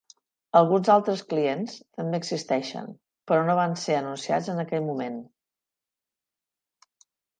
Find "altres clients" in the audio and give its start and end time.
0.93-1.75